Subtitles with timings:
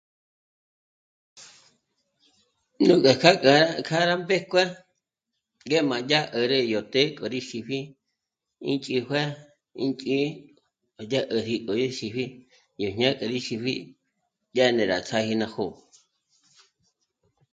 [2.85, 3.13] Nújkja
[3.87, 4.63] kjâ'a rá mbéjkue
[5.65, 7.79] ngé ma dyá 'ä̀ri yó të́'ë k'o rí xípji
[8.71, 9.23] ínch'íjue
[9.83, 10.27] ínch'í'i
[11.09, 12.25] dyä̀t'äji ó í xípji
[12.79, 13.73] ñéj ñá'a kja rí xípji
[14.53, 15.71] dyà né'e rá ts'áji ná jó'o